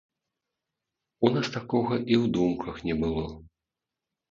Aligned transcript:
У 1.27 1.31
нас 1.35 1.47
такога 1.57 1.93
і 2.11 2.15
ў 2.23 2.33
думках 2.39 2.75
не 2.91 2.95
было. 3.05 3.25